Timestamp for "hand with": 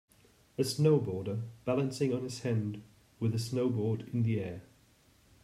2.39-3.33